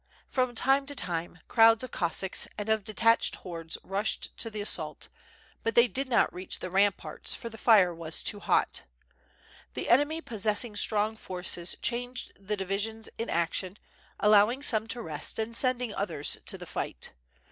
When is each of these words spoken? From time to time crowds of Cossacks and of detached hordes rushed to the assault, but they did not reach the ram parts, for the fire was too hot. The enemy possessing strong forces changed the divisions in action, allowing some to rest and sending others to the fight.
From 0.27 0.55
time 0.55 0.87
to 0.87 0.95
time 0.95 1.37
crowds 1.47 1.83
of 1.83 1.91
Cossacks 1.91 2.47
and 2.57 2.69
of 2.69 2.83
detached 2.83 3.35
hordes 3.35 3.77
rushed 3.83 4.35
to 4.39 4.49
the 4.49 4.59
assault, 4.59 5.09
but 5.61 5.75
they 5.75 5.87
did 5.87 6.09
not 6.09 6.33
reach 6.33 6.57
the 6.57 6.71
ram 6.71 6.93
parts, 6.93 7.35
for 7.35 7.49
the 7.49 7.57
fire 7.59 7.93
was 7.93 8.23
too 8.23 8.39
hot. 8.39 8.85
The 9.75 9.89
enemy 9.89 10.19
possessing 10.19 10.75
strong 10.75 11.15
forces 11.15 11.75
changed 11.83 12.31
the 12.35 12.57
divisions 12.57 13.09
in 13.19 13.29
action, 13.29 13.77
allowing 14.19 14.63
some 14.63 14.87
to 14.87 15.03
rest 15.03 15.37
and 15.37 15.55
sending 15.55 15.93
others 15.93 16.39
to 16.47 16.57
the 16.57 16.65
fight. 16.65 17.13